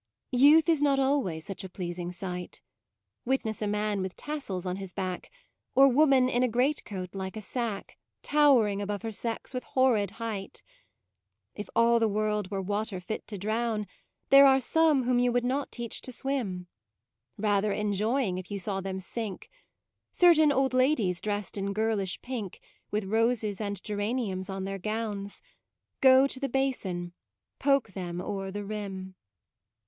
Youth 0.31 0.67
is 0.67 0.81
not 0.81 0.97
always 0.97 1.45
such 1.45 1.63
a 1.63 1.69
pleasing 1.69 2.11
sight, 2.11 2.59
Witness 3.23 3.61
a 3.61 3.67
man 3.67 4.01
with 4.01 4.15
tassels 4.15 4.65
on 4.65 4.77
his 4.77 4.93
back; 4.93 5.29
Or 5.75 5.87
woman 5.87 6.27
in 6.27 6.41
a 6.41 6.47
great 6.47 6.83
coat 6.85 7.13
like 7.13 7.37
a 7.37 7.39
sack 7.39 7.99
Towering 8.23 8.81
above 8.81 9.03
her 9.03 9.11
sex 9.11 9.53
with 9.53 9.63
horrid 9.63 10.09
height. 10.17 10.63
If 11.53 11.69
all 11.75 11.99
the 11.99 12.07
world 12.07 12.49
were 12.49 12.63
water 12.63 12.99
fit 12.99 13.27
to 13.27 13.37
drown 13.37 13.85
There 14.29 14.47
are 14.47 14.59
some 14.59 15.03
whom 15.03 15.19
you 15.19 15.31
would 15.31 15.45
not 15.45 15.71
teach 15.71 16.01
to 16.01 16.11
swim, 16.11 16.65
Rather 17.37 17.71
enjoying 17.71 18.39
if 18.39 18.49
you 18.49 18.57
saw 18.57 18.81
them 18.81 18.99
sink; 18.99 19.51
Certain 20.11 20.51
old 20.51 20.73
ladies 20.73 21.21
dressed 21.21 21.59
in 21.59 21.73
girlish 21.73 22.19
pink, 22.23 22.59
With 22.89 23.03
roses 23.05 23.61
and 23.61 23.79
geraniums 23.83 24.49
on 24.49 24.63
their 24.63 24.79
gowns: 24.79 25.43
Go 25.99 26.25
to 26.25 26.39
the 26.39 26.49
Basin, 26.49 27.13
poke 27.59 27.89
them 27.91 28.19
o'er 28.19 28.49
the 28.49 28.65
rim. 28.65 29.13